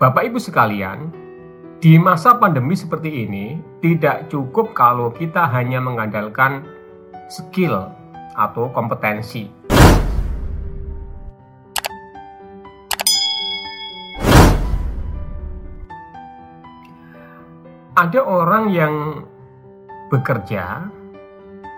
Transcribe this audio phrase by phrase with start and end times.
[0.00, 1.12] Bapak Ibu sekalian,
[1.76, 6.64] di masa pandemi seperti ini tidak cukup kalau kita hanya mengandalkan
[7.28, 7.84] skill
[8.32, 9.52] atau kompetensi.
[17.92, 18.94] Ada orang yang
[20.08, 20.88] bekerja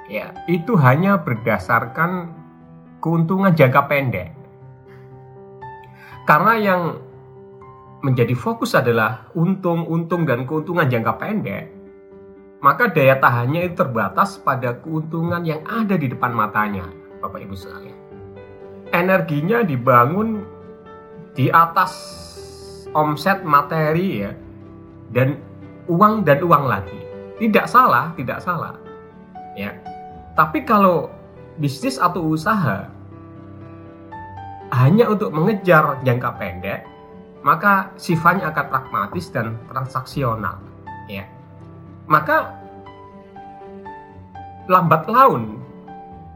[0.06, 2.30] ya itu hanya berdasarkan
[3.02, 4.30] keuntungan jangka pendek.
[6.22, 6.82] Karena yang
[8.02, 11.70] menjadi fokus adalah untung-untung dan keuntungan jangka pendek,
[12.58, 16.86] maka daya tahannya itu terbatas pada keuntungan yang ada di depan matanya,
[17.22, 17.98] Bapak Ibu sekalian.
[18.92, 20.42] Energinya dibangun
[21.32, 21.94] di atas
[22.92, 24.34] omset materi ya,
[25.14, 25.38] dan
[25.86, 27.00] uang dan uang lagi.
[27.38, 28.76] Tidak salah, tidak salah.
[29.54, 29.78] Ya.
[30.38, 31.10] Tapi kalau
[31.58, 32.88] bisnis atau usaha
[34.72, 36.80] hanya untuk mengejar jangka pendek,
[37.42, 40.62] maka sifatnya akan pragmatis dan transaksional,
[41.10, 41.26] ya.
[42.06, 42.54] Maka
[44.70, 45.58] lambat laun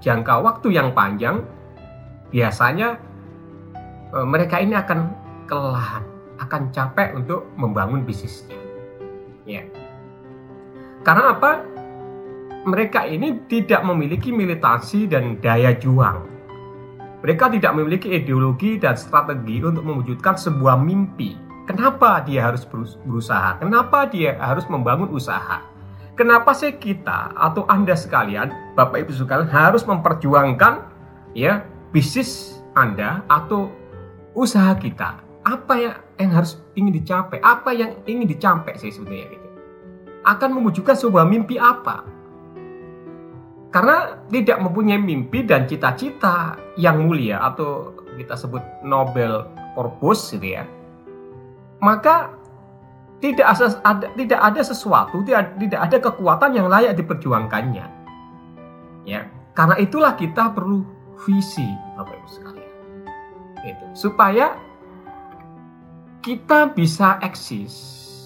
[0.03, 1.47] jangka waktu yang panjang
[2.35, 2.99] biasanya
[4.11, 5.15] e, mereka ini akan
[5.47, 6.03] kelelahan,
[6.43, 8.59] akan capek untuk membangun bisnisnya.
[9.47, 9.63] Ya.
[11.07, 11.63] Karena apa?
[12.67, 16.36] Mereka ini tidak memiliki militansi dan daya juang
[17.27, 21.35] mereka tidak memiliki ideologi dan strategi untuk mewujudkan sebuah mimpi.
[21.67, 23.59] Kenapa dia harus berusaha?
[23.59, 25.59] Kenapa dia harus membangun usaha?
[26.15, 30.87] Kenapa sih kita atau Anda sekalian, Bapak Ibu sekalian harus memperjuangkan
[31.35, 33.75] ya bisnis Anda atau
[34.39, 35.19] usaha kita?
[35.43, 37.43] Apa yang, yang harus ingin dicapai?
[37.43, 39.49] Apa yang ingin dicapai sih sebetulnya gitu?
[40.23, 42.07] Akan mewujudkan sebuah mimpi apa?
[43.77, 49.45] Karena tidak mempunyai mimpi dan cita-cita yang mulia atau kita sebut Nobel
[49.77, 50.65] purpose gitu ya.
[51.85, 52.33] Maka
[53.21, 53.53] tidak
[53.85, 57.85] ada tidak ada sesuatu, tidak, tidak ada kekuatan yang layak diperjuangkannya.
[59.05, 60.81] Ya, karena itulah kita perlu
[61.29, 61.69] visi
[62.01, 62.73] Bapak Ibu sekalian.
[63.61, 64.57] Itu supaya
[66.25, 67.77] kita bisa eksis,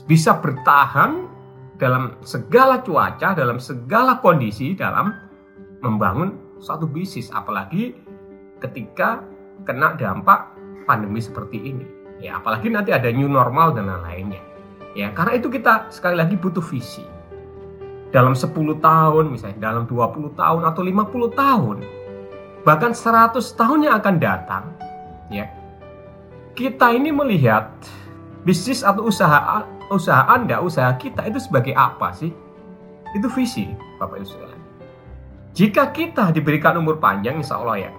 [0.07, 1.27] bisa bertahan
[1.75, 5.30] dalam segala cuaca, dalam segala kondisi, dalam
[5.81, 7.97] membangun suatu bisnis apalagi
[8.61, 9.25] ketika
[9.65, 10.53] kena dampak
[10.85, 11.87] pandemi seperti ini.
[12.21, 14.41] Ya apalagi nanti ada new normal dan lain-lainnya.
[14.93, 17.05] Ya karena itu kita sekali lagi butuh visi.
[18.11, 18.51] Dalam 10
[18.83, 21.79] tahun misalnya dalam 20 tahun atau 50 tahun
[22.67, 24.65] bahkan 100 tahun yang akan datang
[25.33, 25.49] ya
[26.59, 27.71] kita ini melihat
[28.45, 32.31] bisnis atau usaha usaha Anda, usaha kita itu sebagai apa sih?
[33.11, 33.67] Itu visi,
[33.99, 34.29] Bapak Ibu
[35.51, 37.93] jika kita diberikan umur panjang insya Allah ya,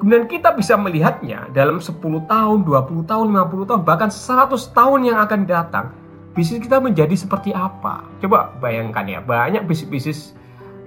[0.00, 5.18] kemudian kita bisa melihatnya dalam 10 tahun, 20 tahun, 50 tahun, bahkan 100 tahun yang
[5.20, 5.92] akan datang,
[6.32, 8.08] bisnis kita menjadi seperti apa?
[8.24, 10.32] Coba bayangkan ya, banyak bisnis-bisnis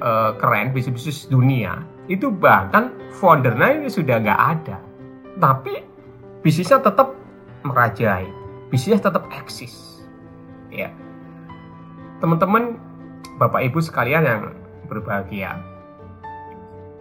[0.01, 2.89] uh, keren, bisnis-bisnis dunia, itu bahkan
[3.21, 4.77] foundernya ini sudah nggak ada.
[5.37, 5.85] Tapi
[6.41, 7.13] bisnisnya tetap
[7.61, 8.25] merajai,
[8.73, 10.01] bisnisnya tetap eksis.
[10.73, 10.89] Ya.
[12.17, 12.81] Teman-teman,
[13.37, 14.41] Bapak Ibu sekalian yang
[14.89, 15.59] berbahagia,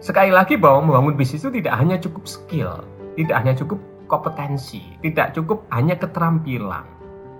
[0.03, 2.83] Sekali lagi bahwa membangun bisnis itu tidak hanya cukup skill,
[3.15, 3.79] tidak hanya cukup
[4.11, 6.83] kompetensi, tidak cukup hanya keterampilan.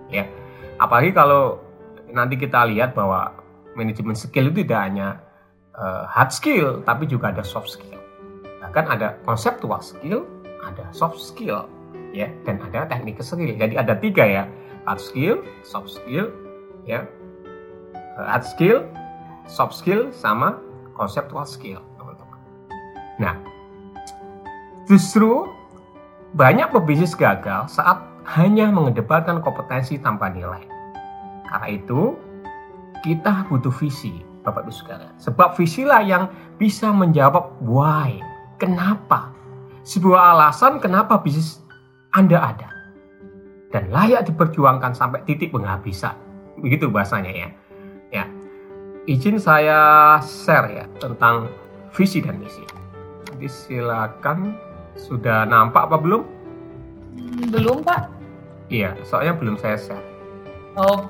[0.08, 0.32] Ya.
[0.80, 1.60] Apalagi kalau
[2.08, 3.36] nanti kita lihat bahwa
[3.76, 5.20] manajemen skill itu tidak hanya
[5.76, 8.00] uh, hard skill, tapi juga ada soft skill.
[8.64, 10.24] Bahkan ada conceptual skill,
[10.64, 11.68] ada soft skill,
[12.16, 13.60] ya, dan ada teknik skill.
[13.60, 14.44] Jadi ada tiga ya,
[14.88, 16.32] hard skill, soft skill,
[16.88, 17.04] ya,
[18.16, 18.88] hard skill,
[19.52, 20.64] soft skill, sama
[20.96, 21.84] conceptual skill.
[23.22, 23.38] Nah,
[24.90, 25.46] justru
[26.34, 28.02] banyak pebisnis gagal saat
[28.38, 30.66] hanya mengedepankan kompetensi tanpa nilai.
[31.46, 32.18] Karena itu,
[33.06, 35.14] kita butuh visi, Bapak Ibu sekalian.
[35.22, 38.18] Sebab visilah yang bisa menjawab why,
[38.58, 39.30] kenapa.
[39.84, 41.60] Sebuah alasan kenapa bisnis
[42.16, 42.70] Anda ada.
[43.70, 46.16] Dan layak diperjuangkan sampai titik penghabisan.
[46.64, 47.50] Begitu bahasanya ya.
[48.14, 48.26] Ya.
[49.04, 51.52] Izin saya share ya tentang
[51.92, 52.64] visi dan misi
[53.48, 54.56] silakan.
[54.94, 56.22] Sudah nampak apa belum?
[57.50, 58.10] Belum, Pak.
[58.70, 60.06] Iya, soalnya belum saya share.
[60.78, 61.06] Oh.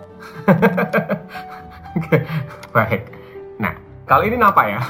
[1.99, 2.25] Oke,
[2.71, 3.11] baik.
[3.59, 3.75] Nah,
[4.07, 4.81] kalau ini nampak ya?